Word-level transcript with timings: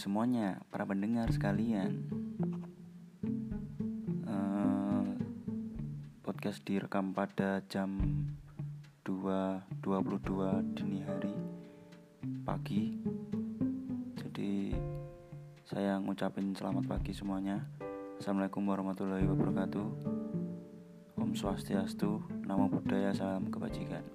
semuanya, 0.00 0.64
para 0.72 0.88
pendengar 0.88 1.28
sekalian. 1.28 2.08
Uh, 4.24 5.12
podcast 6.24 6.64
direkam 6.64 7.12
pada 7.12 7.60
jam 7.68 8.00
2.22 9.04 10.72
dini 10.72 11.04
hari 11.04 11.36
pagi. 12.48 12.96
Jadi 14.16 14.72
saya 15.68 16.00
ngucapin 16.00 16.56
selamat 16.56 16.88
pagi 16.88 17.12
semuanya. 17.12 17.60
Assalamualaikum 18.16 18.64
warahmatullahi 18.72 19.28
wabarakatuh. 19.28 19.86
Om 21.20 21.36
Swastiastu, 21.36 22.24
Namo 22.48 22.72
Buddhaya, 22.72 23.12
salam 23.12 23.52
kebajikan. 23.52 24.08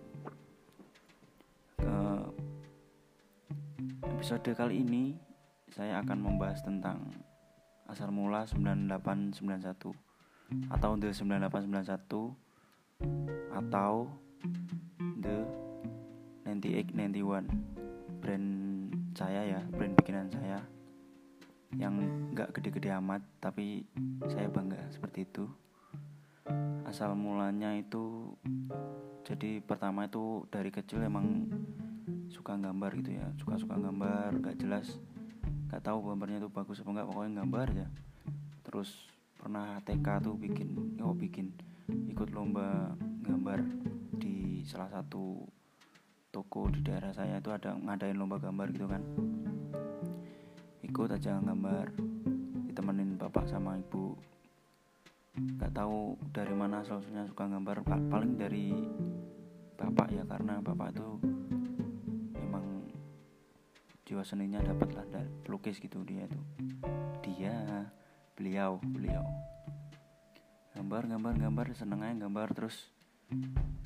Ke 1.78 1.94
episode 4.18 4.50
kali 4.58 4.82
ini 4.82 5.35
saya 5.76 6.00
akan 6.00 6.24
membahas 6.24 6.64
tentang 6.64 7.04
asal 7.92 8.08
mula 8.08 8.48
9891 8.48 9.92
atau 10.72 10.96
The 10.96 11.12
9891 11.12 12.32
atau 13.52 14.08
The 15.20 15.38
9891 16.48 18.24
brand 18.24 18.48
saya 19.20 19.44
ya 19.44 19.60
brand 19.68 20.00
bikinan 20.00 20.32
saya 20.32 20.64
yang 21.76 22.00
nggak 22.32 22.56
gede-gede 22.56 22.96
amat 23.04 23.20
tapi 23.44 23.84
saya 24.32 24.48
bangga 24.48 24.80
seperti 24.96 25.28
itu. 25.28 25.44
Asal 26.88 27.20
mulanya 27.20 27.76
itu 27.76 28.32
jadi 29.28 29.60
pertama 29.60 30.08
itu 30.08 30.48
dari 30.48 30.72
kecil 30.72 31.04
emang 31.04 31.52
suka 32.32 32.56
gambar 32.56 32.96
gitu 33.04 33.12
ya 33.20 33.28
suka 33.36 33.60
suka 33.60 33.76
gambar 33.76 34.38
gak 34.40 34.62
jelas 34.62 35.02
nggak 35.76 35.84
tahu 35.92 36.00
gambarnya 36.08 36.40
itu 36.40 36.48
bagus 36.48 36.80
apa 36.80 36.90
enggak 36.96 37.08
pokoknya 37.12 37.32
gambar 37.44 37.68
ya 37.76 37.88
terus 38.64 38.90
pernah 39.36 39.84
TK 39.84 40.08
tuh 40.24 40.36
bikin 40.40 40.70
oh 41.04 41.12
bikin 41.12 41.52
ikut 42.08 42.32
lomba 42.32 42.96
gambar 43.28 43.60
di 44.16 44.64
salah 44.64 44.88
satu 44.88 45.44
toko 46.36 46.68
di 46.68 46.84
daerah 46.84 47.16
saya 47.16 47.40
itu 47.40 47.48
ada 47.48 47.72
ngadain 47.80 48.20
lomba 48.20 48.36
gambar 48.36 48.68
gitu 48.76 48.92
kan. 48.92 49.00
Ikut 50.84 51.16
aja 51.16 51.40
gambar 51.40 51.96
ditemenin 52.68 53.16
bapak 53.16 53.48
sama 53.48 53.80
ibu. 53.80 54.20
Nggak 55.40 55.72
tahu 55.72 56.20
dari 56.36 56.52
mana 56.52 56.84
solusinya 56.84 57.24
suka 57.24 57.48
gambar 57.48 57.88
paling 57.88 58.36
dari 58.36 58.76
bapak 59.80 60.12
ya 60.12 60.28
karena 60.28 60.60
bapak 60.60 60.92
itu 60.92 61.08
jiwa 64.06 64.22
seninya 64.22 64.62
dapat 64.62 64.94
lah 64.94 65.06
dari 65.10 65.30
pelukis 65.42 65.82
gitu 65.82 66.06
dia 66.06 66.30
tuh 66.30 66.46
dia 67.26 67.90
beliau 68.38 68.78
beliau. 68.86 69.26
Gambar 70.78 71.10
gambar 71.10 71.34
gambar 71.42 71.66
seneng 71.74 72.06
aja 72.06 72.30
gambar. 72.30 72.54
Terus 72.54 72.94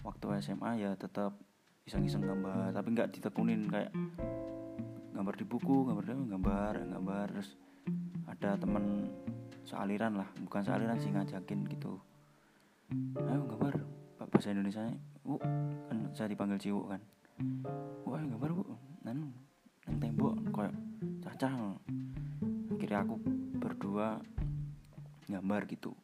waktu 0.04 0.44
SMA 0.44 0.84
ya 0.84 0.92
tetap 1.00 1.40
iseng-iseng 1.88 2.28
gambar 2.28 2.76
tapi 2.76 2.92
nggak 2.92 3.16
ditekunin 3.16 3.72
kayak 3.72 3.96
gambar 5.16 5.34
di 5.40 5.46
buku 5.48 5.88
gambar 5.88 6.04
gambar 6.04 6.74
gambar. 6.84 7.26
Terus 7.40 7.50
ada 8.28 8.60
temen 8.60 9.08
sealiran 9.64 10.20
lah 10.20 10.28
bukan 10.44 10.62
sealiran 10.68 11.00
sih 11.00 11.16
ngajakin 11.16 11.64
gitu. 11.72 11.96
Ayo 13.24 13.48
gambar 13.48 13.88
bahasa 14.30 14.52
Indonesia 14.54 14.84
bu 15.24 15.40
kan 15.88 15.98
saya 16.12 16.28
dipanggil 16.28 16.60
ciwu 16.60 16.92
kan. 16.92 17.02
Wah 18.04 18.20
gambar 18.20 18.52
bu 18.52 18.89
cacah 21.40 21.72
akhirnya 22.76 23.00
aku 23.00 23.16
berdua 23.64 24.20
gambar 25.32 25.72
gitu. 25.72 25.96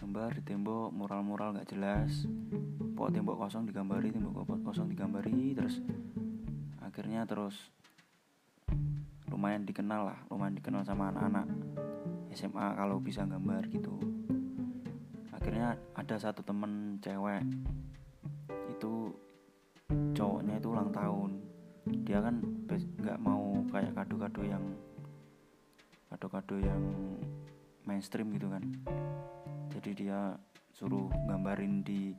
Gambar 0.00 0.40
di 0.40 0.42
tembok 0.48 0.88
mural-mural 0.88 1.52
gak 1.52 1.68
jelas. 1.68 2.24
Pokok 2.96 3.12
tembok 3.12 3.36
kosong 3.44 3.68
digambari 3.68 4.08
tembok 4.08 4.48
kosong 4.64 4.88
digambari 4.88 5.52
terus 5.52 5.84
akhirnya 6.80 7.28
terus 7.28 7.60
lumayan 9.28 9.68
dikenal 9.68 10.16
lah 10.16 10.18
lumayan 10.32 10.56
dikenal 10.56 10.80
sama 10.80 11.12
anak-anak 11.12 11.44
SMA 12.32 12.72
kalau 12.72 12.96
bisa 13.04 13.28
gambar 13.28 13.68
gitu. 13.68 14.00
Akhirnya 15.28 15.76
ada 15.92 16.16
satu 16.16 16.40
temen 16.40 16.96
cewek 17.04 17.44
itu 18.72 19.12
cowoknya 20.16 20.56
itu 20.56 20.72
ulang 20.72 20.88
tahun 20.88 21.47
dia 22.04 22.18
kan 22.20 22.40
nggak 22.68 23.18
mau 23.20 23.64
kayak 23.72 23.94
kado-kado 23.96 24.42
yang 24.44 24.64
kado-kado 26.08 26.56
yang 26.60 26.82
mainstream 27.84 28.32
gitu 28.36 28.48
kan. 28.48 28.64
Jadi 29.72 30.06
dia 30.06 30.36
suruh 30.72 31.08
gambarin 31.28 31.82
di 31.82 32.12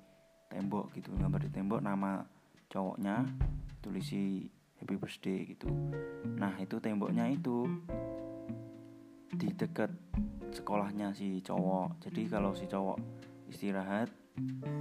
tembok 0.50 0.94
gitu 0.98 1.14
gambar 1.16 1.46
di 1.46 1.52
tembok 1.54 1.80
nama 1.82 2.26
cowoknya 2.70 3.26
tulisi 3.82 4.50
happy 4.82 4.96
birthday 4.98 5.46
gitu. 5.46 5.70
Nah 6.38 6.58
itu 6.58 6.82
temboknya 6.82 7.30
itu 7.30 7.70
di 9.30 9.48
dekat 9.54 9.94
sekolahnya 10.50 11.14
si 11.14 11.40
cowok. 11.46 12.02
Jadi 12.04 12.22
kalau 12.28 12.52
si 12.58 12.66
cowok 12.66 12.98
istirahat 13.50 14.10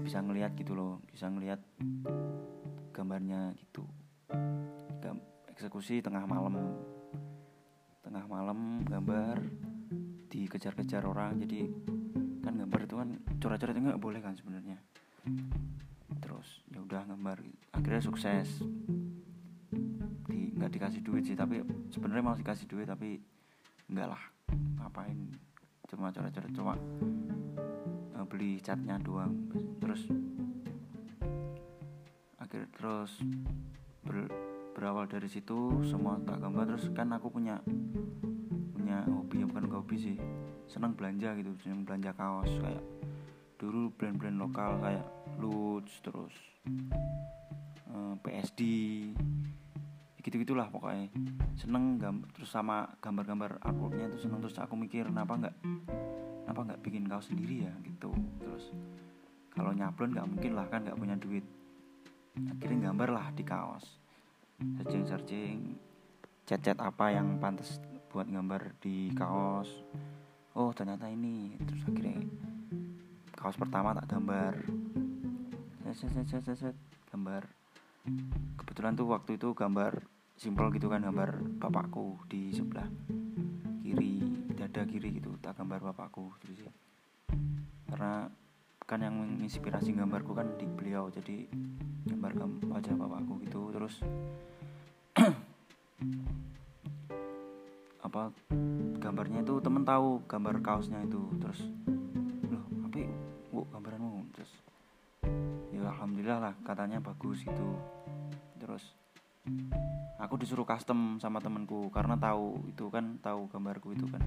bisa 0.04 0.22
ngelihat 0.22 0.54
gitu 0.54 0.76
loh 0.76 1.02
bisa 1.10 1.26
ngelihat 1.26 1.58
gambarnya 2.94 3.54
gitu 3.58 3.82
eksekusi 5.58 5.98
tengah 5.98 6.22
malam. 6.22 6.54
Tengah 8.06 8.24
malam 8.30 8.86
gambar 8.86 9.42
dikejar-kejar 10.30 11.02
orang. 11.02 11.42
Jadi 11.42 11.66
kan 12.46 12.54
gambar 12.54 12.80
itu 12.86 12.94
kan 12.94 13.08
coret-coret 13.42 13.74
itu 13.74 13.82
nggak 13.82 13.98
boleh 13.98 14.22
kan 14.22 14.38
sebenarnya. 14.38 14.78
Terus 16.22 16.62
ya 16.70 16.78
udah 16.78 17.02
gambar. 17.10 17.42
Akhirnya 17.74 18.02
sukses. 18.06 18.62
Di 20.30 20.54
nggak 20.54 20.72
dikasih 20.78 21.02
duit 21.02 21.26
sih 21.26 21.34
tapi 21.34 21.58
sebenarnya 21.90 22.22
mau 22.22 22.38
dikasih 22.38 22.70
duit 22.70 22.86
tapi 22.86 23.18
enggak 23.90 24.14
lah. 24.14 24.22
Ngapain? 24.78 25.18
Cuma 25.90 26.14
coret-coret 26.14 26.54
cuma 26.54 26.78
uh, 28.14 28.24
beli 28.30 28.62
catnya 28.62 28.94
doang. 29.02 29.34
Terus 29.82 30.06
akhir 32.38 32.64
terus 32.72 33.12
ber, 34.06 34.30
berawal 34.78 35.10
dari 35.10 35.26
situ 35.26 35.82
semua 35.82 36.22
tak 36.22 36.38
gambar. 36.38 36.70
Terus 36.70 36.94
kan 36.94 37.10
aku 37.10 37.34
punya 37.34 37.58
punya 38.70 39.02
hobi 39.10 39.42
yang 39.42 39.50
bukan 39.50 39.74
hobi 39.74 39.98
sih. 39.98 40.16
Senang 40.70 40.94
belanja 40.94 41.34
gitu 41.34 41.50
senang 41.66 41.82
belanja 41.82 42.14
kaos. 42.14 42.46
Kayak 42.46 42.86
dulu 43.58 43.90
brand-brand 43.98 44.38
lokal 44.38 44.78
kayak 44.78 45.02
Lutz 45.42 45.98
terus 45.98 46.30
eh, 47.90 48.14
PSD 48.22 48.60
gitu 50.22 50.46
gitulah 50.46 50.70
pokoknya. 50.70 51.10
Seneng 51.58 51.98
gambar 51.98 52.30
terus 52.38 52.54
sama 52.54 52.86
gambar-gambar 53.02 53.58
artworknya 53.58 54.14
itu 54.14 54.30
seneng. 54.30 54.38
Terus 54.46 54.62
aku 54.62 54.78
mikir 54.78 55.10
kenapa 55.10 55.42
nggak 55.42 55.56
kenapa 56.46 56.60
nggak 56.70 56.80
bikin 56.86 57.02
kaos 57.10 57.26
sendiri 57.26 57.66
ya? 57.66 57.74
Gitu. 57.82 58.14
Terus 58.38 58.70
kalau 59.50 59.74
nyablon 59.74 60.14
nggak 60.14 60.28
mungkin 60.30 60.54
lah 60.54 60.70
kan 60.70 60.86
nggak 60.86 60.94
punya 60.94 61.18
duit. 61.18 61.42
Akhirnya 62.38 62.94
gambar 62.94 63.08
lah 63.10 63.26
di 63.34 63.42
kaos 63.42 63.97
searching 64.58 65.04
searching 65.06 65.58
cat 66.42 66.58
cat 66.58 66.78
apa 66.82 67.14
yang 67.14 67.38
pantas 67.38 67.78
buat 68.10 68.26
gambar 68.26 68.74
di 68.82 69.14
kaos. 69.14 69.70
Oh 70.58 70.74
ternyata 70.74 71.06
ini. 71.06 71.54
Terus 71.62 71.82
akhirnya 71.86 72.18
kaos 73.38 73.54
pertama 73.54 73.94
tak 73.94 74.10
gambar. 74.10 74.54
Set 75.94 76.10
set 76.26 76.42
set 76.58 76.76
gambar. 77.14 77.46
Kebetulan 78.58 78.98
tuh 78.98 79.06
waktu 79.14 79.38
itu 79.38 79.54
gambar 79.54 80.02
simpel 80.34 80.70
gitu 80.74 80.90
kan 80.90 81.02
gambar 81.02 81.58
bapakku 81.58 82.18
di 82.30 82.54
sebelah 82.54 82.86
kiri 83.82 84.22
dada 84.54 84.86
kiri 84.86 85.22
gitu 85.22 85.38
tak 85.38 85.54
gambar 85.54 85.94
bapakku. 85.94 86.34
Gitu 86.42 86.66
sih 86.66 86.72
karena 87.88 88.28
kan 88.88 89.04
yang 89.04 89.20
menginspirasi 89.20 89.92
gambarku 89.92 90.32
kan 90.32 90.56
di 90.56 90.64
beliau. 90.64 91.12
Jadi 91.12 91.44
gambar 92.08 92.32
wajah 92.72 92.96
bapakku 92.96 93.36
gitu. 93.44 93.68
Terus 93.68 94.00
apa 98.08 98.32
gambarnya 98.96 99.44
itu 99.44 99.60
temen 99.60 99.84
tahu 99.84 100.24
gambar 100.24 100.64
kaosnya 100.64 101.04
itu. 101.04 101.20
Terus 101.36 101.60
loh 102.48 102.64
apa 102.88 103.04
bu 103.52 103.68
gambaranmu. 103.68 104.32
Terus 104.32 104.56
ya 105.68 105.84
alhamdulillah 105.84 106.40
lah 106.40 106.54
katanya 106.64 107.04
bagus 107.04 107.44
gitu. 107.44 107.68
Terus 108.56 108.96
aku 110.16 110.40
disuruh 110.40 110.64
custom 110.64 111.20
sama 111.20 111.44
temenku 111.44 111.92
karena 111.92 112.16
tahu 112.16 112.56
itu 112.72 112.88
kan 112.88 113.20
tahu 113.20 113.52
gambarku 113.52 113.92
itu 113.92 114.08
kan. 114.08 114.24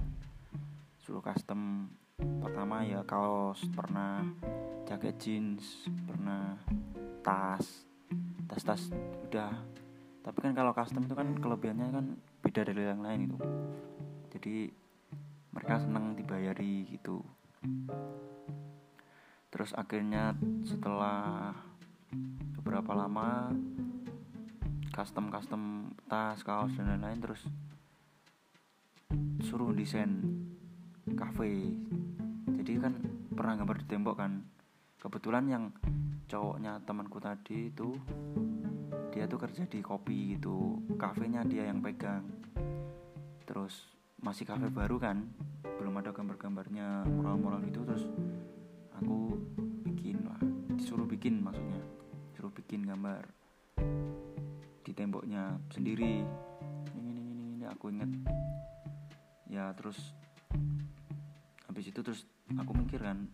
Suruh 1.02 1.18
custom 1.18 1.90
pertama 2.42 2.86
ya 2.86 3.02
kaos 3.02 3.62
pernah 3.74 4.22
jaket 4.86 5.16
jeans 5.18 5.88
pernah 6.06 6.58
tas. 7.22 7.86
Tas-tas 8.46 8.92
udah. 9.28 9.54
Tapi 10.22 10.38
kan 10.38 10.52
kalau 10.52 10.76
custom 10.76 11.08
itu 11.08 11.16
kan 11.16 11.28
kelebihannya 11.40 11.88
kan 11.88 12.06
beda 12.44 12.68
dari 12.68 12.82
yang 12.84 13.00
lain 13.00 13.30
itu. 13.30 13.38
Jadi 14.36 14.54
mereka 15.52 15.80
senang 15.80 16.12
dibayari 16.12 16.84
gitu. 16.92 17.24
Terus 19.48 19.72
akhirnya 19.72 20.36
setelah 20.64 21.52
beberapa 22.60 22.92
lama 22.92 23.52
custom 24.92 25.32
custom 25.32 25.62
tas 26.04 26.44
kaos 26.44 26.76
dan 26.76 26.92
lain-lain 26.92 27.20
terus 27.24 27.42
suruh 29.40 29.72
desain 29.72 30.20
cafe 31.16 31.72
jadi 32.62 32.78
kan 32.78 32.94
pernah 33.34 33.58
gambar 33.58 33.82
di 33.82 33.86
tembok 33.90 34.16
kan. 34.22 34.38
Kebetulan 35.02 35.50
yang 35.50 35.64
cowoknya 36.30 36.78
temanku 36.86 37.18
tadi 37.18 37.74
itu 37.74 37.90
dia 39.10 39.26
tuh 39.26 39.42
kerja 39.42 39.66
di 39.66 39.82
kopi 39.82 40.38
gitu. 40.38 40.78
Kafenya 40.94 41.42
dia 41.42 41.66
yang 41.66 41.82
pegang. 41.82 42.22
Terus 43.42 43.82
masih 44.22 44.46
kafe 44.46 44.70
baru 44.70 44.94
kan 45.02 45.26
belum 45.66 45.98
ada 45.98 46.14
gambar-gambarnya 46.14 47.02
mural-mural 47.10 47.58
gitu. 47.66 47.82
Terus 47.82 48.06
aku 48.94 49.42
bikin 49.82 50.22
lah 50.22 50.38
disuruh 50.78 51.10
bikin 51.10 51.42
maksudnya. 51.42 51.82
Disuruh 52.30 52.54
bikin 52.54 52.86
gambar 52.86 53.26
di 54.86 54.92
temboknya 54.94 55.58
sendiri. 55.74 56.22
Ini 56.94 57.10
ini 57.10 57.22
ini, 57.26 57.44
ini 57.58 57.66
aku 57.66 57.90
inget 57.90 58.10
ya 59.50 59.74
terus 59.74 59.98
habis 61.72 61.88
itu 61.88 62.04
terus 62.04 62.28
aku 62.60 62.72
mikir 62.76 63.00
kan 63.00 63.28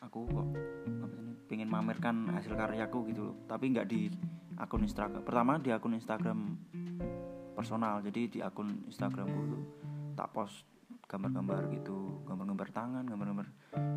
aku 0.00 0.26
kok 0.26 0.48
pengen 1.50 1.66
mamerkan 1.66 2.30
hasil 2.30 2.54
karyaku 2.54 3.10
gitu 3.10 3.30
loh. 3.30 3.36
Tapi 3.50 3.74
nggak 3.74 3.86
di 3.90 4.06
akun 4.58 4.86
Instagram. 4.86 5.22
Pertama 5.26 5.58
di 5.58 5.74
akun 5.74 5.98
Instagram 5.98 6.38
personal. 7.58 7.98
Jadi 8.06 8.38
di 8.38 8.38
akun 8.38 8.86
Instagramku 8.86 9.40
tuh 9.50 9.62
tak 10.14 10.30
post 10.30 10.62
gambar-gambar 11.10 11.66
gitu. 11.74 12.22
Gambar-gambar 12.22 12.68
tangan 12.70 13.04
gambar-gambar 13.04 13.46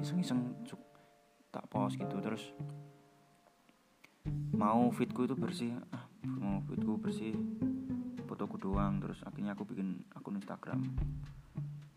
iseng-iseng 0.01 0.65
tak 1.53 1.69
post 1.69 2.01
gitu. 2.01 2.17
Terus 2.17 2.43
mau 4.57 4.89
fitku 4.89 5.29
itu 5.29 5.37
bersih. 5.37 5.77
Ah 5.93 6.09
mau 6.25 6.57
fitku 6.65 6.97
bersih 6.97 7.37
fotoku 8.25 8.57
doang. 8.57 8.97
Terus 8.97 9.21
akhirnya 9.21 9.53
aku 9.53 9.63
bikin 9.69 10.01
akun 10.17 10.41
Instagram 10.41 10.81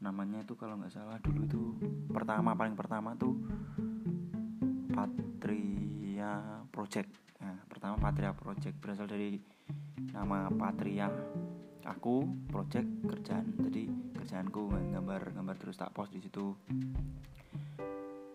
namanya 0.01 0.45
itu 0.45 0.53
kalau 0.59 0.77
nggak 0.77 0.93
salah 0.93 1.17
dulu 1.25 1.41
itu 1.47 1.63
pertama 2.13 2.53
paling 2.53 2.77
pertama 2.77 3.17
tuh 3.17 3.37
Patria 4.93 6.33
Project. 6.73 7.11
Nah, 7.45 7.61
pertama 7.69 8.01
Patria 8.01 8.33
Project 8.33 8.77
berasal 8.81 9.05
dari 9.05 9.37
nama 10.17 10.49
Patria. 10.49 11.13
Aku 11.87 12.25
project 12.49 12.89
kerjaan. 13.07 13.55
Jadi 13.61 13.87
kerjaanku 14.17 14.73
gambar 14.73 15.37
gambar 15.37 15.57
terus 15.61 15.77
tak 15.77 15.93
post 15.93 16.17
di 16.17 16.25
situ. 16.25 16.57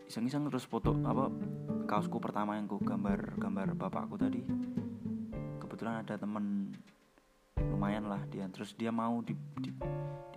Iseng-iseng 0.06 0.48
terus 0.48 0.70
foto 0.70 0.96
apa 1.04 1.28
kaosku 1.90 2.22
pertama 2.22 2.56
yang 2.56 2.70
ku 2.70 2.80
gambar 2.80 3.42
gambar 3.42 3.76
bapakku 3.76 4.16
tadi. 4.16 4.46
Kebetulan 5.60 6.06
ada 6.06 6.16
temen 6.16 6.72
lumayan 7.58 8.06
lah 8.06 8.22
dia. 8.30 8.46
Terus 8.54 8.78
dia 8.78 8.94
mau 8.94 9.20
di, 9.26 9.34
di, 9.58 9.74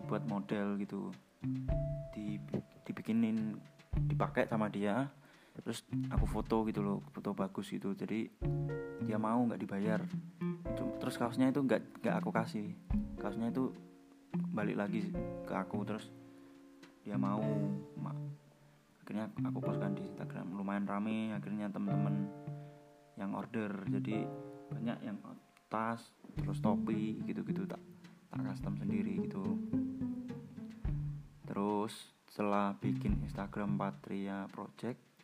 dibuat 0.05 0.29
model 0.29 0.77
gitu. 0.77 1.09
Di, 2.13 2.37
dibikinin 2.85 3.57
dipakai 4.05 4.45
sama 4.45 4.69
dia 4.69 5.09
terus 5.55 5.87
aku 6.11 6.27
foto 6.27 6.67
gitu 6.69 6.85
loh 6.85 7.01
foto 7.09 7.33
bagus 7.33 7.73
gitu. 7.73 7.97
Jadi 7.97 8.29
dia 9.09 9.17
mau 9.17 9.41
nggak 9.49 9.61
dibayar. 9.65 10.05
Terus 11.01 11.17
kaosnya 11.17 11.49
itu 11.49 11.65
nggak 11.65 12.05
nggak 12.05 12.17
aku 12.21 12.31
kasih. 12.37 12.77
Kaosnya 13.17 13.49
itu 13.49 13.73
balik 14.53 14.77
lagi 14.77 15.09
ke 15.49 15.55
aku 15.57 15.81
terus 15.89 16.13
dia 17.01 17.17
mau 17.17 17.41
ma 17.97 18.13
akhirnya 19.01 19.33
aku 19.41 19.59
postkan 19.65 19.97
di 19.97 20.05
Instagram. 20.05 20.53
Lumayan 20.53 20.85
rame 20.85 21.33
akhirnya 21.33 21.73
temen-temen 21.73 22.29
yang 23.17 23.33
order. 23.33 23.73
Jadi 23.89 24.21
banyak 24.69 25.01
yang 25.01 25.17
tas 25.73 26.05
terus 26.37 26.61
topi 26.61 27.25
gitu-gitu 27.25 27.65
tak 27.65 27.94
custom 28.43 28.75
sendiri 28.81 29.23
gitu. 29.23 29.45
Terus 31.47 31.93
setelah 32.27 32.75
bikin 32.83 33.23
Instagram 33.23 33.79
Patria 33.79 34.51
Project 34.51 35.15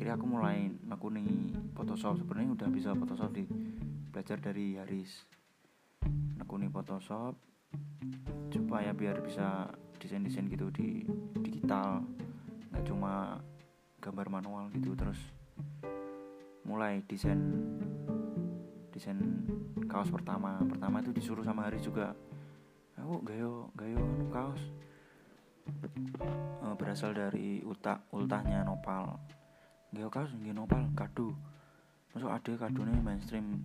akhirnya 0.00 0.16
aku 0.16 0.26
mulai 0.32 0.72
nekuni 0.88 1.52
Photoshop. 1.76 2.16
Sebenarnya 2.22 2.56
udah 2.56 2.68
bisa 2.72 2.96
Photoshop 2.96 3.36
di 3.36 3.44
belajar 4.08 4.40
dari 4.40 4.80
Haris. 4.80 5.28
Nekuni 6.40 6.72
Photoshop 6.72 7.36
supaya 8.48 8.96
biar 8.96 9.20
bisa 9.20 9.68
desain-desain 10.00 10.48
gitu 10.48 10.72
di 10.72 11.04
digital. 11.44 12.00
Nggak 12.72 12.84
cuma 12.88 13.44
gambar 14.00 14.26
manual 14.40 14.72
gitu. 14.72 14.96
Terus 14.96 15.20
mulai 16.64 17.04
desain 17.04 17.38
desain 19.00 19.16
kaos 19.88 20.12
pertama. 20.12 20.60
Pertama 20.68 21.00
itu 21.00 21.08
disuruh 21.16 21.40
sama 21.40 21.64
Haris 21.64 21.80
juga. 21.80 22.12
Aku 23.00 23.24
gayo 23.24 23.72
gayo 23.72 23.96
anu 23.96 24.28
kaos? 24.28 24.60
Uh, 26.60 26.76
berasal 26.76 27.16
dari 27.16 27.64
ultah 27.64 28.04
ultahnya 28.12 28.60
nopal. 28.60 29.16
Gayo 29.88 30.12
kaos 30.12 30.28
nggih 30.36 30.52
nopal 30.52 30.84
kado. 30.92 31.32
Masuk 32.12 32.28
ada 32.28 32.52
kadone 32.60 32.92
mainstream 33.00 33.64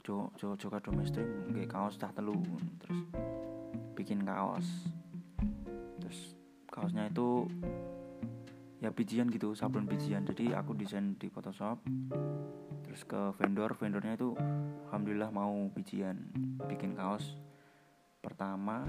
jo 0.00 0.32
jo 0.40 0.56
jo 0.56 0.72
kado 0.72 0.88
mainstream 0.88 1.52
nggih 1.52 1.68
kaos 1.68 2.00
cah 2.00 2.08
telu. 2.16 2.40
Terus 2.80 3.04
bikin 3.92 4.24
kaos. 4.24 4.88
Terus 6.00 6.32
kaosnya 6.72 7.12
itu 7.12 7.44
ya 8.82 8.90
bijian 8.90 9.30
gitu 9.30 9.54
sablon 9.54 9.86
bijian. 9.86 10.26
Jadi 10.26 10.50
aku 10.50 10.74
desain 10.74 11.14
di 11.14 11.30
Photoshop 11.30 11.78
terus 12.82 13.06
ke 13.06 13.30
vendor. 13.38 13.78
Vendornya 13.78 14.18
itu 14.18 14.34
alhamdulillah 14.90 15.30
mau 15.30 15.70
bijian 15.70 16.18
bikin 16.66 16.98
kaos 16.98 17.38
pertama 18.18 18.86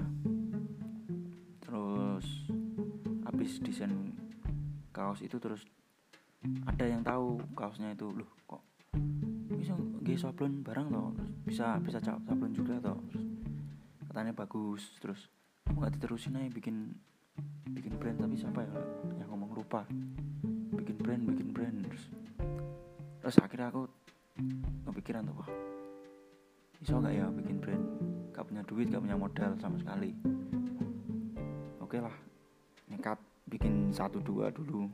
terus 1.62 2.26
habis 3.26 3.58
desain 3.62 4.14
kaos 4.94 5.22
itu 5.22 5.38
terus 5.42 5.62
ada 6.68 6.84
yang 6.86 7.02
tahu 7.02 7.40
kaosnya 7.56 7.96
itu 7.96 8.10
loh 8.14 8.30
kok 8.46 8.62
bisa 9.64 9.74
gak 10.04 10.20
sablon 10.20 10.60
barang 10.60 10.86
toh? 10.92 11.10
Bisa 11.48 11.80
bisa 11.80 11.98
sablon 12.04 12.52
juga 12.52 12.76
toh? 12.84 13.00
Terus 13.08 13.24
katanya 14.12 14.32
bagus. 14.36 14.82
Terus 15.00 15.20
kamu 15.64 15.80
nggak 15.80 15.94
diterusin 15.96 16.36
aja 16.36 16.50
bikin 16.52 16.76
bikin 17.72 17.96
brand 17.96 18.20
tapi 18.20 18.36
siapa 18.36 18.60
ya 18.60 18.76
yang 19.16 19.32
lupa. 19.54 19.86
Bikin 20.74 20.96
brand 20.98 21.22
bikin 21.30 21.48
brand 21.54 21.76
terus 21.86 22.04
terus 23.24 23.36
akhirnya 23.40 23.72
aku 23.72 23.88
kepikiran 24.90 25.24
tuh 25.24 25.36
wah 25.40 25.50
bisa 26.82 27.00
nggak 27.00 27.14
ya 27.16 27.26
bikin 27.32 27.56
brand? 27.62 27.84
Gak 28.34 28.44
punya 28.50 28.62
duit 28.66 28.90
gak 28.90 29.00
punya 29.00 29.16
modal 29.16 29.54
sama 29.62 29.78
sekali. 29.78 30.10
Oke 31.80 32.02
lah 32.02 32.12
nekat 32.90 33.16
bikin 33.48 33.94
satu 33.94 34.20
dua 34.20 34.50
dulu. 34.52 34.90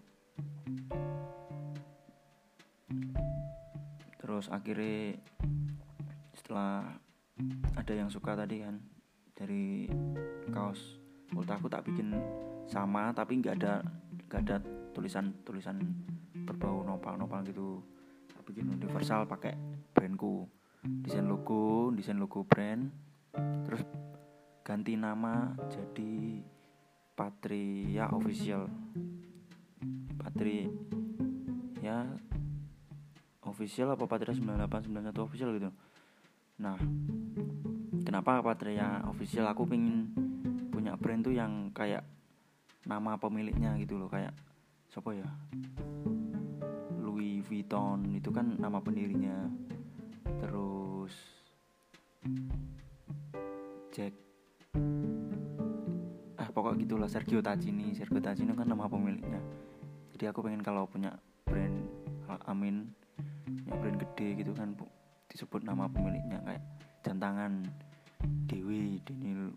Terus 4.20 4.46
akhirnya 4.52 5.18
setelah 6.36 6.86
ada 7.74 7.92
yang 7.96 8.12
suka 8.12 8.36
tadi 8.36 8.62
kan 8.62 8.78
dari 9.34 9.88
kaos 10.52 11.00
ulta 11.32 11.56
aku 11.56 11.66
tak 11.72 11.86
bikin 11.88 12.12
sama 12.68 13.10
tapi 13.16 13.40
nggak 13.40 13.56
ada 13.62 13.80
nggak 14.30 14.46
ada 14.46 14.62
tulisan 14.94 15.34
tulisan 15.42 15.82
berbau 16.46 16.86
nopal 16.86 17.18
nopal 17.18 17.42
gitu. 17.42 17.82
Bikin 18.46 18.70
universal 18.70 19.26
pakai 19.26 19.58
brandku. 19.90 20.46
Desain 21.02 21.26
logo 21.26 21.90
desain 21.90 22.14
logo 22.14 22.46
brand. 22.46 22.86
Terus 23.66 23.82
ganti 24.62 24.94
nama 24.94 25.50
jadi 25.66 26.46
Patria 27.18 28.06
Official. 28.14 28.70
Patria 30.14 30.70
ya 31.82 32.06
official 33.42 33.98
apa 33.98 34.06
Patria 34.06 34.36
9891 34.36 35.26
official 35.26 35.50
gitu. 35.58 35.70
Nah 36.62 36.78
kenapa 38.06 38.38
Patria 38.46 39.02
official? 39.10 39.50
Aku 39.50 39.66
pengen 39.66 40.14
punya 40.70 40.94
brand 40.94 41.26
tuh 41.26 41.34
yang 41.34 41.74
kayak 41.74 42.06
nama 42.84 43.16
pemiliknya 43.20 43.76
gitu 43.80 44.00
loh 44.00 44.08
kayak 44.08 44.32
siapa 44.88 45.12
ya? 45.16 45.28
Louis 47.00 47.44
Vuitton 47.44 48.16
itu 48.16 48.32
kan 48.32 48.56
nama 48.56 48.80
pendirinya. 48.80 49.48
Terus 50.40 51.14
Jack 53.90 54.14
ah 56.40 56.48
pokok 56.48 56.80
gitulah 56.80 57.10
Sergio 57.10 57.44
Tacchini. 57.44 57.92
Sergio 57.92 58.22
Tacchini 58.22 58.56
kan 58.56 58.68
nama 58.68 58.88
pemiliknya. 58.88 59.40
Jadi 60.16 60.24
aku 60.30 60.44
pengen 60.44 60.64
kalau 60.64 60.88
punya 60.88 61.16
brand 61.44 61.82
Amin 62.46 62.94
ya 63.66 63.74
brand 63.74 63.98
gede 63.98 64.42
gitu 64.42 64.54
kan 64.54 64.74
disebut 65.30 65.66
nama 65.66 65.90
pemiliknya 65.90 66.38
kayak 66.46 66.62
jam 67.02 67.18
tangan 67.18 67.66
Dewi 68.46 69.02
Daniel 69.02 69.50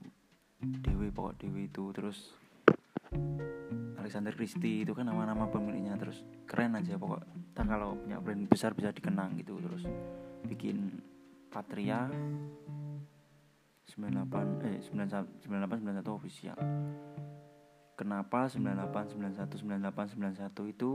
Dewi 0.81 1.07
pokok 1.13 1.37
Dewi 1.41 1.69
itu. 1.69 1.91
Terus 1.93 2.33
Alexander 3.97 4.35
Christie 4.35 4.83
itu 4.83 4.91
kan 4.91 5.07
nama-nama 5.07 5.47
pemiliknya 5.47 5.95
terus 5.95 6.21
keren 6.43 6.75
aja 6.75 6.99
pokok. 6.99 7.23
Tak 7.55 7.65
kalau 7.65 7.95
punya 7.97 8.19
brand 8.19 8.45
besar 8.45 8.75
bisa 8.75 8.91
dikenang 8.91 9.39
gitu 9.39 9.57
terus 9.63 9.87
bikin 10.45 11.01
Patria 11.47 12.09
98 13.93 14.65
eh 14.65 14.81
98 14.81 15.45
91 15.45 16.17
official. 16.17 16.57
Kenapa 17.93 18.49
98 18.49 19.17
91 19.17 19.61
98 19.61 20.17
91 20.17 20.73
itu 20.73 20.91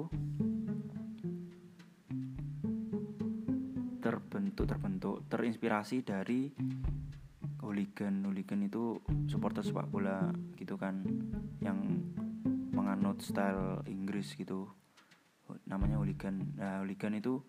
terbentuk 3.98 4.66
terbentuk 4.66 5.16
terinspirasi 5.30 6.02
dari 6.02 6.50
hooligan 7.68 8.24
hooligan 8.24 8.64
itu 8.64 8.96
supporter 9.28 9.60
sepak 9.60 9.92
bola 9.92 10.32
gitu 10.56 10.80
kan 10.80 11.04
yang 11.60 11.76
menganut 12.72 13.20
style 13.20 13.84
Inggris 13.84 14.32
gitu. 14.32 14.64
Namanya 15.68 16.00
hooligan. 16.00 16.56
Nah 16.56 16.80
hooligan 16.80 17.20
itu 17.20 17.44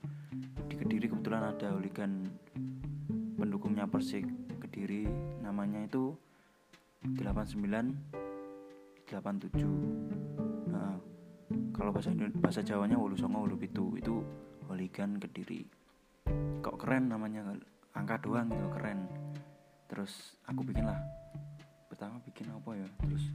di 0.67 0.75
kediri 0.75 1.07
kebetulan 1.07 1.55
ada 1.55 1.71
hooligan 1.71 2.27
pendukungnya 3.39 3.87
Persik 3.87 4.27
kediri. 4.59 5.07
Namanya 5.39 5.87
itu 5.87 6.11
89 7.07 7.63
87 9.07 10.69
nah, 10.69 10.99
kalau 11.71 11.95
bahasa 11.95 12.11
bahasa 12.37 12.59
Jawanya 12.59 12.99
Wulu 12.99 13.15
Songo 13.15 13.47
Wulu 13.47 13.55
Pitu. 13.55 13.95
Itu 13.95 14.19
hooligan 14.67 15.15
kediri. 15.15 15.63
Kok 16.59 16.75
keren 16.75 17.07
namanya 17.07 17.55
angka 17.95 18.19
doang 18.21 18.51
gitu 18.51 18.67
keren 18.75 19.18
terus 19.89 20.37
aku 20.45 20.61
bikin 20.61 20.85
lah. 20.85 21.01
Pertama 21.89 22.21
bikin 22.21 22.53
apa 22.53 22.77
ya? 22.77 22.85
Terus 23.01 23.25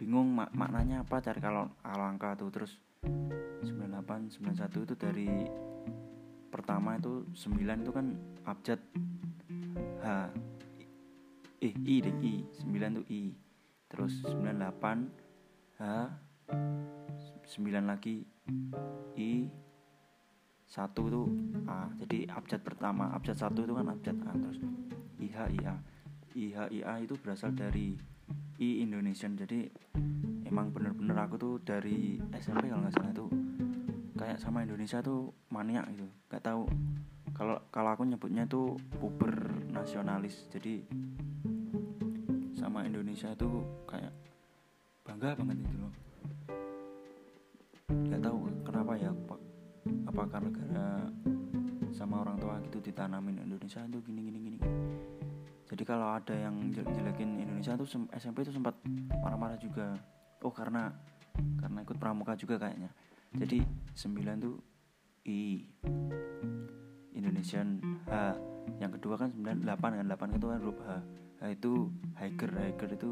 bingung 0.00 0.32
mak 0.32 0.50
maknanya 0.56 1.04
apa 1.04 1.20
cari 1.20 1.38
kalau 1.38 1.68
kalau 1.84 2.04
angka 2.08 2.34
tuh. 2.40 2.48
Terus 2.48 2.72
98 3.04 4.40
91 4.40 4.88
itu 4.88 4.94
dari 4.96 5.30
pertama 6.48 6.96
itu 6.96 7.28
9 7.36 7.84
itu 7.84 7.92
kan 7.92 8.06
abjad. 8.48 8.80
H 10.00 10.06
eh 11.60 11.74
I 11.76 11.96
deh 12.00 12.16
I. 12.24 12.34
9 12.64 12.98
tuh 12.98 13.06
I. 13.12 13.22
Terus 13.92 14.24
98 14.24 15.78
H 15.78 15.82
9 17.44 17.84
lagi 17.84 18.24
I 19.20 19.63
satu 20.74 21.06
itu 21.06 21.22
A. 21.70 21.86
Jadi 22.02 22.26
abjad 22.26 22.58
pertama 22.66 23.14
abjad 23.14 23.38
satu 23.38 23.62
itu 23.62 23.78
kan 23.78 23.86
abjad 23.94 24.18
A 24.26 24.34
terus 24.34 24.58
IHIA 25.22 25.74
IHIA 26.34 26.92
itu 26.98 27.14
berasal 27.14 27.54
dari 27.54 27.94
I 28.58 28.82
Indonesian. 28.82 29.38
Jadi 29.38 29.70
emang 30.50 30.74
bener-bener 30.74 31.14
aku 31.14 31.38
tuh 31.38 31.54
dari 31.62 32.18
SMP 32.34 32.66
kalau 32.66 32.82
nggak 32.82 32.94
salah 32.98 33.14
tuh 33.14 33.30
kayak 34.18 34.42
sama 34.42 34.66
Indonesia 34.66 34.98
tuh 34.98 35.30
maniak 35.54 35.86
gitu. 35.94 36.10
Nggak 36.26 36.42
tahu 36.42 36.66
kalau 37.30 37.62
kalau 37.70 37.90
aku 37.94 38.02
nyebutnya 38.02 38.42
tuh 38.50 38.74
puber 38.98 39.54
nasionalis. 39.70 40.50
Jadi 40.50 40.82
sama 42.58 42.82
Indonesia 42.82 43.30
tuh 43.38 43.62
kayak 43.86 44.10
bangga 45.06 45.38
banget 45.38 45.62
itu 45.62 45.76
loh. 45.78 45.94
Nggak 47.94 48.22
tahu 48.26 48.38
kenapa 48.66 48.98
ya 48.98 49.14
apakah 50.14 50.40
negara 50.46 51.10
sama 51.90 52.22
orang 52.22 52.38
tua 52.38 52.62
gitu 52.62 52.78
ditanamin 52.78 53.42
Indonesia 53.42 53.82
itu 53.82 53.98
gini 54.06 54.20
gini 54.30 54.38
gini 54.38 54.58
jadi 55.74 55.82
kalau 55.90 56.06
ada 56.12 56.30
yang 56.36 56.70
jelek-jelekin 56.70 57.40
Indonesia 57.40 57.74
tuh 57.74 57.88
SMP 58.14 58.46
itu 58.46 58.54
sempat 58.54 58.78
marah-marah 59.18 59.56
juga. 59.56 59.96
Oh 60.44 60.54
karena 60.54 60.92
karena 61.34 61.82
ikut 61.82 61.98
pramuka 61.98 62.38
juga 62.38 62.62
kayaknya. 62.62 62.94
Jadi 63.34 63.64
9 63.98 64.44
tuh 64.44 64.56
I 65.26 65.66
Indonesian 67.16 67.82
H. 68.06 68.38
Yang 68.78 69.02
kedua 69.02 69.18
kan 69.18 69.34
9 69.34 69.66
8 69.66 69.98
kan? 69.98 70.06
8 70.06 70.38
itu 70.38 70.46
kan 70.46 70.58
huruf 70.62 70.78
H. 70.84 70.90
H 71.40 71.42
itu 71.50 71.72
hiker 72.22 72.50
hiker 72.54 72.90
itu 72.94 73.10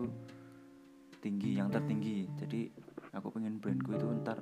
tinggi 1.19 1.59
yang 1.59 1.67
tertinggi. 1.67 2.31
Jadi 2.37 2.71
aku 3.17 3.33
pengen 3.35 3.59
brandku 3.59 3.97
itu 3.97 4.07
ntar 4.23 4.39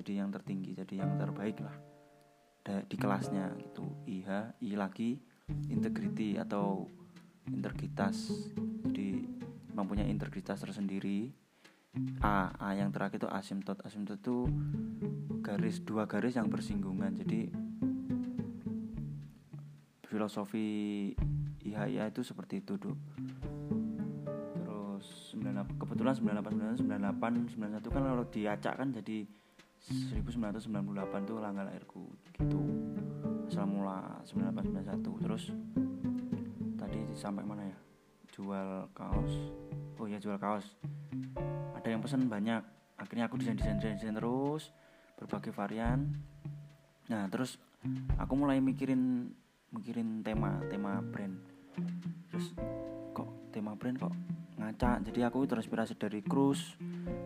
jadi 0.00 0.22
yang 0.24 0.34
tertinggi 0.34 0.74
jadi 0.74 1.04
yang 1.06 1.16
terbaik 1.18 1.62
lah. 1.62 1.76
Di 2.64 2.96
kelasnya 2.96 3.52
gitu. 3.60 3.84
IH 4.08 4.56
I 4.64 4.72
lagi 4.74 5.20
integrity 5.68 6.40
atau 6.40 6.88
integritas. 7.48 8.32
Jadi 8.88 9.24
mempunyai 9.76 10.08
integritas 10.08 10.64
tersendiri. 10.64 11.28
A 12.24 12.50
A 12.58 12.74
yang 12.74 12.90
terakhir 12.90 13.22
itu 13.22 13.30
asimtot 13.30 13.78
asimtot 13.86 14.18
itu 14.18 14.50
garis 15.44 15.84
dua 15.84 16.08
garis 16.10 16.34
yang 16.34 16.50
bersinggungan. 16.50 17.14
Jadi 17.14 17.52
filosofi 20.08 21.10
IHIA 21.64 22.06
itu 22.06 22.22
seperti 22.22 22.62
itu 22.62 22.78
dok. 22.78 22.94
Terus 24.54 25.34
98, 25.34 25.74
kebetulan 25.74 26.14
98 26.14 26.86
98 26.86 27.50
98 27.58 27.82
91 27.82 27.94
kan 27.94 28.02
kalau 28.06 28.24
diacak 28.30 28.74
kan 28.78 28.88
jadi 28.94 29.26
1998 29.84 31.28
tuh 31.28 31.36
langgal 31.44 31.68
lahirku 31.68 32.08
gitu. 32.32 32.60
Asal 33.44 33.68
mula 33.68 34.24
9891 34.24 35.24
terus 35.24 35.44
tadi 36.80 37.00
sampai 37.12 37.44
mana 37.44 37.68
ya? 37.68 37.78
Jual 38.32 38.88
kaos. 38.96 39.34
Oh 40.00 40.08
ya 40.08 40.16
jual 40.16 40.40
kaos. 40.40 40.64
Ada 41.76 41.92
yang 41.92 42.00
pesan 42.00 42.26
banyak. 42.32 42.64
Akhirnya 42.96 43.28
aku 43.28 43.36
desain 43.36 43.60
desain 43.60 43.76
desain, 43.76 44.00
desain 44.00 44.16
terus 44.16 44.72
berbagai 45.20 45.52
varian. 45.52 46.16
Nah 47.12 47.28
terus 47.28 47.60
aku 48.16 48.32
mulai 48.40 48.64
mikirin 48.64 49.28
mikirin 49.68 50.24
tema 50.24 50.64
tema 50.72 51.04
brand. 51.04 51.36
Terus 52.32 52.56
kok 53.12 53.28
tema 53.52 53.76
brand 53.76 54.00
kok 54.00 54.14
ngaca 54.74 54.98
jadi 55.06 55.30
aku 55.30 55.46
terinspirasi 55.46 55.94
dari 55.94 56.18
cruise 56.26 56.74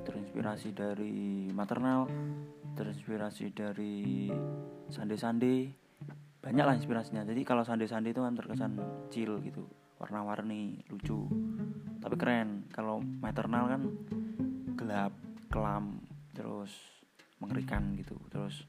terinspirasi 0.05 0.77
dari 0.77 1.49
maternal 1.49 2.05
terinspirasi 2.77 3.57
dari 3.57 4.29
sande-sande. 4.93 5.73
Banyak 6.39 6.65
lah 6.69 6.77
inspirasinya. 6.77 7.25
Jadi 7.25 7.43
kalau 7.49 7.65
sande-sande 7.65 8.13
itu 8.13 8.21
kan 8.21 8.37
terkesan 8.37 8.77
chill 9.09 9.41
gitu 9.41 9.65
warna-warni 9.97 10.85
lucu 10.93 11.25
tapi 12.05 12.21
keren. 12.21 12.69
Kalau 12.69 13.01
maternal 13.01 13.65
kan 13.73 13.83
gelap 14.77 15.17
kelam 15.49 16.05
terus 16.37 16.77
mengerikan 17.41 17.97
gitu. 17.97 18.15
Terus 18.29 18.69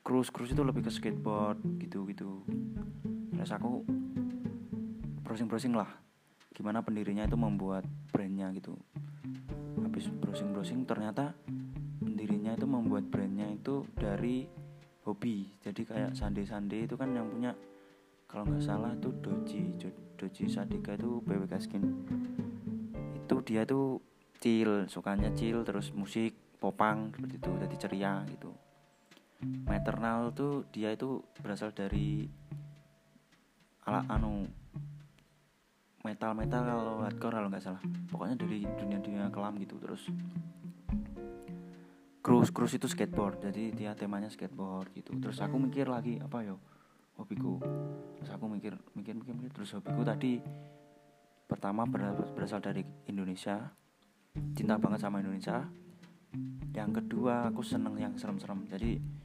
cruise 0.00 0.32
itu 0.50 0.64
lebih 0.64 0.88
ke 0.88 0.90
skateboard 0.90 1.60
gitu 1.76 2.08
gitu 2.08 2.42
terus 3.36 3.52
aku 3.56 3.84
browsing 5.22 5.46
browsing 5.46 5.72
lah 5.76 5.88
gimana 6.60 6.84
pendirinya 6.84 7.24
itu 7.24 7.40
membuat 7.40 7.88
brandnya 8.12 8.52
gitu. 8.52 8.76
Habis 9.80 10.12
browsing 10.12 10.52
browsing 10.52 10.84
ternyata 10.84 11.32
pendirinya 12.04 12.52
itu 12.52 12.68
membuat 12.68 13.08
brandnya 13.08 13.48
itu 13.48 13.88
dari 13.96 14.44
hobi. 15.08 15.48
Jadi 15.64 15.88
kayak 15.88 16.12
Sande 16.12 16.44
Sande 16.44 16.84
itu 16.84 17.00
kan 17.00 17.16
yang 17.16 17.32
punya 17.32 17.56
kalau 18.28 18.44
nggak 18.44 18.60
salah 18.60 18.92
itu 18.92 19.08
Doji 19.24 19.72
Doji 20.20 20.44
Sadika 20.52 21.00
itu 21.00 21.24
BWK 21.24 21.52
Skin. 21.64 21.84
Itu 23.16 23.40
dia 23.40 23.64
tuh 23.64 24.04
chill 24.36 24.84
sukanya 24.84 25.32
chill 25.32 25.64
terus 25.64 25.96
musik 25.96 26.36
popang 26.60 27.08
seperti 27.16 27.40
itu 27.40 27.50
jadi 27.56 27.76
ceria 27.80 28.12
gitu. 28.28 28.52
Maternal 29.64 30.36
tuh 30.36 30.68
dia 30.68 30.92
itu 30.92 31.24
berasal 31.40 31.72
dari 31.72 32.28
ala 33.88 34.04
anu 34.12 34.44
metal 36.00 36.32
metal 36.32 36.62
kalau 36.64 36.94
hardcore 37.04 37.34
kalau 37.36 37.48
nggak 37.52 37.64
salah. 37.64 37.82
Pokoknya 38.08 38.36
dari 38.40 38.64
dunia 38.64 38.98
dunia 39.00 39.26
kelam 39.28 39.60
gitu 39.60 39.76
terus 39.76 40.08
cruise 42.24 42.52
cruise 42.52 42.76
itu 42.76 42.88
skateboard. 42.88 43.44
Jadi 43.44 43.76
dia 43.76 43.92
temanya 43.92 44.32
skateboard 44.32 44.92
gitu. 44.96 45.12
Terus 45.20 45.38
aku 45.40 45.56
mikir 45.60 45.88
lagi 45.88 46.16
apa 46.20 46.40
yo 46.44 46.56
hobiku. 47.20 47.60
Terus 48.20 48.30
aku 48.32 48.48
mikir 48.48 48.76
mikir 48.96 49.14
mikir, 49.16 49.34
mikir. 49.36 49.50
terus 49.52 49.76
hobiku 49.76 50.00
tadi 50.04 50.40
pertama 51.44 51.84
berasal 51.88 52.64
dari 52.64 52.80
Indonesia. 53.08 53.68
Cinta 54.56 54.80
banget 54.80 55.04
sama 55.04 55.20
Indonesia. 55.20 55.68
Yang 56.70 57.02
kedua 57.02 57.50
aku 57.50 57.60
seneng 57.66 57.98
yang 57.98 58.14
serem-serem. 58.14 58.62
Jadi 58.70 59.20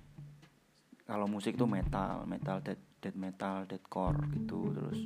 kalau 1.05 1.29
musik 1.29 1.53
tuh 1.53 1.69
metal 1.69 2.25
metal 2.25 2.59
dead 2.65 2.81
dead 2.97 3.13
metal 3.13 3.69
deadcore 3.69 4.17
gitu 4.33 4.73
terus 4.73 4.99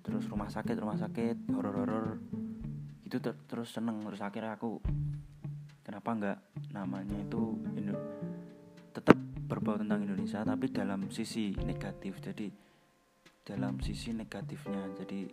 terus 0.00 0.24
rumah 0.28 0.48
sakit 0.48 0.76
rumah 0.80 0.96
sakit 0.96 1.52
horor 1.52 1.74
horor 1.84 2.06
itu 3.04 3.18
ter 3.18 3.34
terus 3.48 3.74
seneng 3.74 4.02
terus 4.06 4.22
akhirnya 4.22 4.54
aku 4.54 4.80
kenapa 5.82 6.10
nggak 6.14 6.38
namanya 6.70 7.18
itu 7.18 7.58
Indo 7.74 7.98
tetap 8.90 9.18
berbau 9.50 9.74
tentang 9.74 10.06
Indonesia 10.06 10.46
tapi 10.46 10.70
dalam 10.70 11.10
sisi 11.10 11.50
negatif. 11.66 12.22
Jadi 12.22 12.46
dalam 13.42 13.82
sisi 13.82 14.14
negatifnya. 14.14 14.94
Jadi 14.94 15.26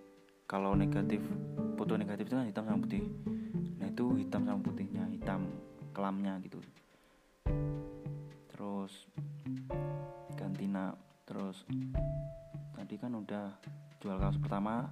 kalau 0.49 0.73
negatif 0.73 1.21
foto 1.77 1.93
negatif 1.93 2.25
itu 2.25 2.35
kan 2.37 2.49
hitam 2.49 2.65
sama 2.65 2.81
putih. 2.81 3.03
Nah 3.77 3.87
itu 3.93 4.05
hitam 4.17 4.41
sama 4.49 4.59
putihnya 4.61 5.05
hitam 5.13 5.45
kelamnya 5.93 6.41
gitu. 6.41 6.57
Terus 8.49 9.05
ganti 10.33 10.65
nak 10.65 10.97
terus 11.27 11.67
tadi 12.71 12.95
kan 12.95 13.11
udah 13.11 13.59
jual 13.99 14.15
kaos 14.15 14.39
pertama 14.39 14.87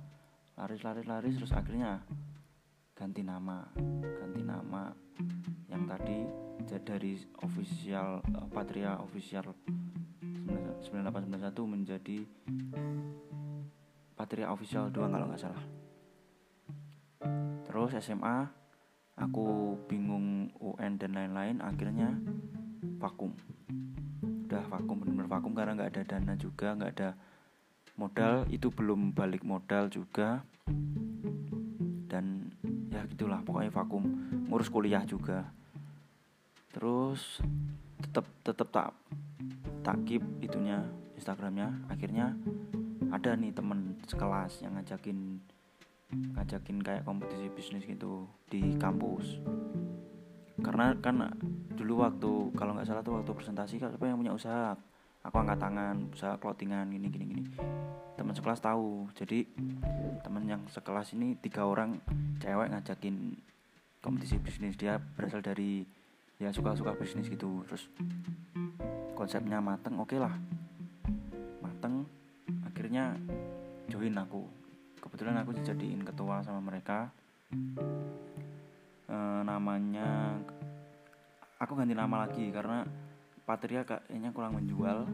laris 0.59 0.83
laris 0.83 1.07
laris 1.07 1.39
terus 1.39 1.55
akhirnya 1.55 2.03
ganti 2.91 3.23
nama 3.23 3.63
ganti 4.19 4.41
nama. 4.43 4.91
Yang 5.71 5.83
tadi 5.91 6.19
dari 6.85 7.13
official 7.43 8.19
uh, 8.35 8.47
Patria 8.51 8.99
official 8.99 9.55
9891 10.19 11.55
menjadi 11.67 12.17
Patria 14.15 14.51
official 14.51 14.91
2 14.91 15.11
kalau 15.11 15.25
nggak 15.27 15.41
salah. 15.41 15.65
Terus 17.67 17.91
SMA 17.99 18.47
aku 19.15 19.75
bingung 19.87 20.51
UN 20.59 20.99
dan 20.99 21.15
lain-lain 21.15 21.63
akhirnya 21.63 22.11
vakum 22.99 23.31
udah 24.55 24.71
vakum 24.71 24.95
benar-benar 25.03 25.27
vakum 25.27 25.51
karena 25.51 25.75
nggak 25.75 25.91
ada 25.91 26.03
dana 26.15 26.33
juga 26.39 26.71
nggak 26.79 26.91
ada 26.95 27.09
modal. 27.99 28.47
Itu 28.47 28.71
belum 28.71 29.11
balik 29.11 29.43
modal 29.43 29.91
juga. 29.91 30.47
Dan 32.07 32.47
ya 32.87 33.03
gitulah 33.11 33.43
pokoknya 33.43 33.75
vakum 33.75 34.07
ngurus 34.47 34.71
kuliah 34.71 35.03
juga. 35.03 35.51
Terus 36.71 37.43
tetap 37.99 38.23
tetap 38.47 38.67
tak 38.71 38.89
tak 39.83 39.99
keep 40.07 40.23
itunya 40.39 40.87
Instagramnya. 41.19 41.75
Akhirnya 41.91 42.31
ada 43.11 43.35
nih 43.35 43.51
temen 43.51 43.99
sekelas 44.07 44.63
yang 44.63 44.79
ngajakin 44.79 45.43
ngajakin 46.15 46.79
kayak 46.79 47.03
kompetisi 47.03 47.51
bisnis 47.51 47.83
gitu 47.83 48.23
di 48.47 48.79
kampus 48.79 49.35
karena 50.63 50.95
kan 51.03 51.35
dulu 51.75 52.07
waktu 52.07 52.31
kalau 52.55 52.71
nggak 52.71 52.87
salah 52.87 53.03
tuh 53.03 53.19
waktu 53.19 53.31
presentasi 53.35 53.75
siapa 53.75 53.99
yang 54.07 54.19
punya 54.19 54.31
usaha? 54.31 54.71
Aku 55.25 55.41
angkat 55.41 55.57
tangan 55.57 56.13
usaha 56.13 56.37
clothingan 56.37 56.85
gini 56.93 57.09
gini 57.09 57.25
gini. 57.25 57.43
Teman 58.15 58.37
sekelas 58.37 58.61
tahu. 58.61 59.09
Jadi 59.17 59.43
teman 60.21 60.45
yang 60.45 60.61
sekelas 60.69 61.17
ini 61.17 61.35
tiga 61.41 61.65
orang 61.65 61.99
cewek 62.39 62.71
ngajakin 62.71 63.35
kompetisi 63.99 64.37
bisnis. 64.39 64.77
Dia 64.77 65.01
berasal 65.01 65.41
dari 65.41 65.83
ya 66.37 66.53
suka-suka 66.53 66.93
bisnis 66.95 67.27
gitu. 67.27 67.65
Terus 67.67 67.89
konsepnya 69.17 69.59
mateng 69.59 69.97
oke 69.97 70.13
okay 70.13 70.19
lah. 70.21 70.31
Mateng 71.59 72.05
akhirnya 72.63 73.17
join 73.89 74.15
aku. 74.15 74.45
Kebetulan 75.01 75.41
aku 75.41 75.57
dijadiin 75.57 76.05
ketua 76.05 76.45
sama 76.45 76.61
mereka 76.61 77.09
e, 79.05 79.17
namanya 79.45 80.37
aku 81.61 81.73
ganti 81.77 81.93
nama 81.95 82.27
lagi 82.27 82.49
karena 82.51 82.85
Patria 83.45 83.85
kayaknya 83.85 84.33
kurang 84.33 84.57
menjual. 84.57 85.05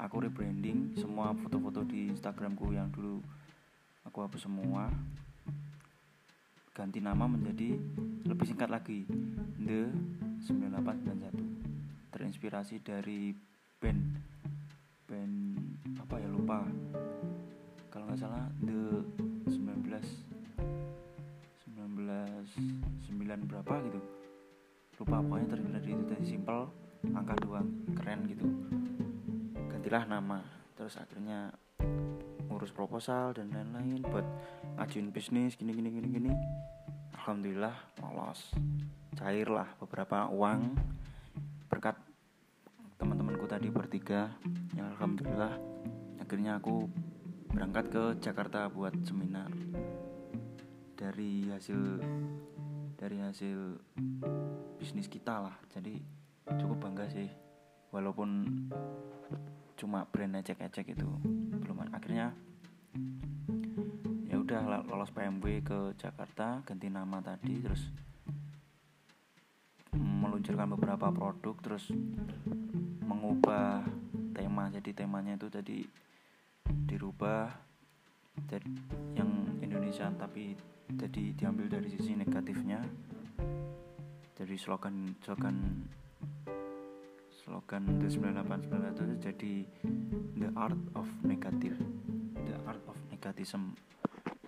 Aku 0.00 0.24
rebranding 0.24 0.96
semua 0.96 1.36
foto-foto 1.36 1.84
di 1.84 2.08
Instagramku 2.08 2.72
yang 2.72 2.88
dulu 2.88 3.20
aku 4.06 4.24
hapus 4.24 4.48
semua. 4.48 4.88
Ganti 6.72 7.02
nama 7.02 7.28
menjadi 7.28 7.76
lebih 8.24 8.46
singkat 8.48 8.72
lagi 8.72 9.04
The 9.60 9.92
9891 10.40 11.50
terinspirasi 12.10 12.80
dari 12.80 13.34
band 13.80 14.02
band 15.04 15.34
apa 16.00 16.14
ya 16.16 16.28
lupa. 16.30 16.64
Kalau 17.90 18.06
nggak 18.06 18.20
salah 18.22 18.46
the 18.64 19.02
9 23.30 23.46
berapa 23.46 23.74
gitu. 23.86 24.00
Lupa 24.98 25.22
pokoknya 25.22 25.46
terinspirasi 25.54 25.88
itu 25.94 26.04
tadi. 26.10 26.24
Simple 26.26 26.62
angka 27.14 27.34
doang 27.38 27.68
keren 27.94 28.26
gitu. 28.26 28.46
Gantilah 29.70 30.04
nama 30.10 30.42
terus 30.74 30.98
akhirnya 30.98 31.54
ngurus 32.50 32.74
proposal 32.74 33.30
dan 33.30 33.54
lain-lain 33.54 34.02
buat 34.02 34.26
ngajuin 34.82 35.14
bisnis 35.14 35.54
gini 35.54 35.70
gini 35.70 35.94
gini 35.94 36.08
gini. 36.10 36.32
Alhamdulillah 37.14 38.02
lolos. 38.02 38.50
Cair 39.14 39.46
lah 39.46 39.78
beberapa 39.78 40.26
uang 40.34 40.74
berkat 41.70 41.94
teman-temanku 42.98 43.46
tadi 43.46 43.70
bertiga. 43.70 44.34
Yang 44.74 44.98
alhamdulillah. 44.98 45.54
Akhirnya 46.18 46.58
aku 46.58 46.90
berangkat 47.54 47.94
ke 47.94 48.02
Jakarta 48.18 48.66
buat 48.66 48.92
seminar. 49.06 49.54
Dari 50.98 51.48
hasil 51.48 51.80
dari 53.00 53.16
hasil 53.16 53.80
bisnis 54.76 55.08
kita 55.08 55.40
lah. 55.48 55.56
Jadi 55.72 55.96
cukup 56.60 56.84
bangga 56.84 57.08
sih. 57.08 57.32
Walaupun 57.96 58.28
cuma 59.80 60.04
brand 60.04 60.36
ecek-ecek 60.44 60.92
itu 60.92 61.08
belum 61.64 61.88
akhirnya 61.96 62.36
ya 64.28 64.36
udah 64.36 64.84
lolos 64.84 65.08
PMW 65.16 65.64
ke 65.64 65.96
Jakarta 65.96 66.60
ganti 66.68 66.92
nama 66.92 67.24
tadi 67.24 67.64
terus 67.64 67.88
meluncurkan 69.96 70.68
beberapa 70.76 71.08
produk 71.08 71.56
terus 71.64 71.88
mengubah 73.00 73.80
tema. 74.36 74.68
Jadi 74.68 74.92
temanya 74.92 75.40
itu 75.40 75.48
tadi 75.48 75.80
dirubah 76.84 77.48
jadi 78.46 78.68
yang 79.16 79.58
Indonesia 79.64 80.06
tapi 80.14 80.54
jadi 80.96 81.34
diambil 81.36 81.66
dari 81.70 81.88
sisi 81.90 82.14
negatifnya. 82.18 82.82
Jadi 84.34 84.56
slogan 84.56 85.14
slogan 85.20 85.86
slogan 87.30 87.82
The 87.98 88.08
989 88.08 88.94
itu 88.94 89.04
jadi 89.20 89.52
the 90.38 90.48
art 90.54 90.78
of 90.96 91.06
negative. 91.26 91.76
The 92.46 92.56
art 92.64 92.80
of 92.86 92.96
negativism. 93.10 93.74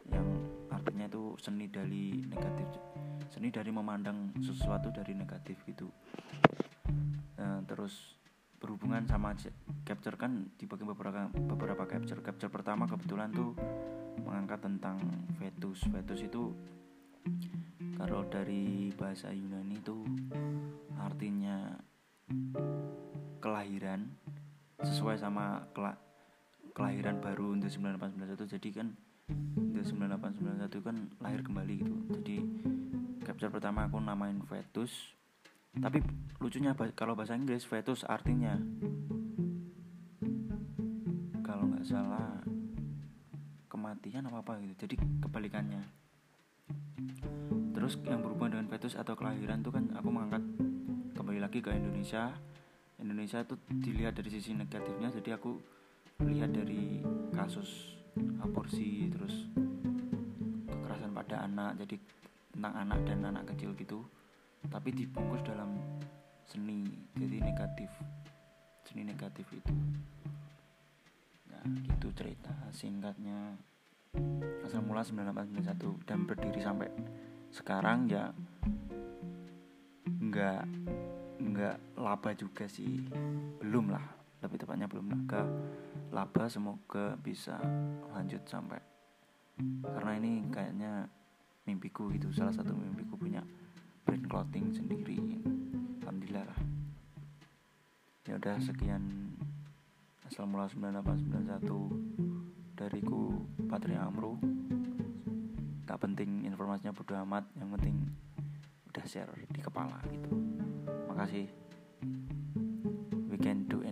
Yang 0.08 0.28
artinya 0.70 1.06
itu 1.10 1.22
seni 1.42 1.66
dari 1.66 2.24
negatif. 2.24 2.68
Seni 3.28 3.50
dari 3.50 3.74
memandang 3.74 4.32
sesuatu 4.38 4.94
dari 4.94 5.18
negatif 5.18 5.60
gitu. 5.66 5.90
Nah, 7.36 7.60
terus 7.66 8.21
berhubungan 8.62 9.02
sama 9.10 9.34
capture 9.82 10.14
kan 10.14 10.46
dibagi 10.54 10.86
beberapa 10.86 11.26
beberapa 11.34 11.82
capture. 11.90 12.22
Capture 12.22 12.46
pertama 12.46 12.86
kebetulan 12.86 13.34
tuh 13.34 13.58
mengangkat 14.22 14.62
tentang 14.62 15.02
fetus. 15.42 15.82
Fetus 15.90 16.22
itu 16.22 16.54
kalau 17.98 18.22
dari 18.30 18.94
bahasa 18.94 19.34
Yunani 19.34 19.82
itu 19.82 20.06
artinya 21.02 21.74
kelahiran 23.42 24.06
sesuai 24.78 25.18
sama 25.18 25.66
kela 25.74 25.98
kelahiran 26.72 27.18
baru 27.18 27.58
untuk 27.58 27.68
9891 27.68 28.54
jadi 28.58 28.68
kan 28.70 28.88
untuk 29.58 29.84
9891 29.84 30.86
kan 30.86 30.96
lahir 31.18 31.42
kembali 31.42 31.74
gitu. 31.82 31.94
Jadi 32.14 32.36
capture 33.26 33.50
pertama 33.50 33.90
aku 33.90 33.98
namain 33.98 34.38
fetus 34.46 35.18
tapi 35.80 36.04
lucunya 36.36 36.76
kalau 36.92 37.16
bahasa 37.16 37.32
Inggris 37.32 37.64
fetus 37.64 38.04
artinya. 38.04 38.58
Kalau 41.40 41.64
nggak 41.72 41.86
salah 41.88 42.44
kematian 43.72 44.28
apa 44.28 44.44
apa 44.44 44.60
gitu. 44.60 44.84
Jadi 44.84 44.94
kebalikannya. 45.24 45.80
Terus 47.72 47.96
yang 48.04 48.20
berhubungan 48.20 48.60
dengan 48.60 48.68
fetus 48.68 48.94
atau 49.00 49.16
kelahiran 49.16 49.64
itu 49.64 49.72
kan 49.72 49.88
aku 49.96 50.08
mengangkat 50.12 50.44
kembali 51.16 51.40
lagi 51.40 51.64
ke 51.64 51.72
Indonesia. 51.72 52.36
Indonesia 53.02 53.42
itu 53.42 53.58
dilihat 53.82 54.14
dari 54.14 54.30
sisi 54.30 54.54
negatifnya 54.54 55.10
jadi 55.10 55.34
aku 55.34 55.58
lihat 56.22 56.54
dari 56.54 57.02
kasus 57.34 57.98
aborsi 58.38 59.10
terus 59.10 59.50
kekerasan 60.70 61.10
pada 61.10 61.42
anak 61.42 61.82
jadi 61.82 61.98
tentang 62.54 62.74
anak 62.78 62.98
dan 63.02 63.18
anak 63.26 63.44
kecil 63.50 63.74
gitu 63.74 64.06
tapi 64.70 64.94
dibungkus 64.94 65.42
dalam 65.42 65.74
seni 66.46 66.84
jadi 67.16 67.38
negatif 67.42 67.90
seni 68.92 69.08
negatif 69.08 69.48
itu. 69.56 69.72
Nah 71.48 71.64
gitu 71.88 72.12
cerita 72.12 72.52
singkatnya. 72.76 73.56
Asal 74.60 74.84
mula 74.84 75.00
9891 75.00 76.04
dan 76.04 76.28
berdiri 76.28 76.60
sampai 76.60 76.92
sekarang 77.48 78.04
ya 78.12 78.28
nggak 80.04 80.62
nggak 81.40 81.76
laba 81.96 82.30
juga 82.36 82.68
sih. 82.68 83.00
Belum 83.64 83.88
lah 83.88 84.04
lebih 84.44 84.60
tepatnya 84.60 84.90
belum 84.92 85.24
ke 85.24 85.42
laba 86.12 86.44
semoga 86.52 87.16
bisa 87.16 87.56
lanjut 88.12 88.44
sampai. 88.44 88.80
Karena 89.88 90.12
ini 90.20 90.44
kayaknya 90.52 91.08
mimpiku 91.64 92.12
gitu 92.12 92.28
salah 92.34 92.52
satu 92.52 92.76
mimpiku 92.76 93.16
punya 93.16 93.40
brand 94.12 94.28
clothing 94.28 94.68
sendiri. 94.76 95.16
Alhamdulillah 96.04 96.44
lah. 96.44 96.60
Ya 98.28 98.36
udah 98.36 98.60
sekian. 98.60 99.32
Asal 100.28 100.52
mula 100.52 100.68
9891 100.68 102.76
dariku 102.76 103.40
Patria 103.72 104.04
Amru. 104.04 104.36
Tak 105.88 106.04
penting 106.04 106.44
informasinya 106.44 106.92
bodo 106.92 107.16
amat 107.24 107.48
yang 107.56 107.72
penting 107.72 108.04
udah 108.92 109.04
share 109.08 109.32
di 109.48 109.64
kepala 109.64 109.96
gitu. 110.04 110.28
Makasih. 111.08 111.48
We 113.32 113.40
can 113.40 113.64
do 113.64 113.80
anything. 113.80 113.91